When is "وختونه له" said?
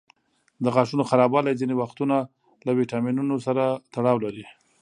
1.81-2.71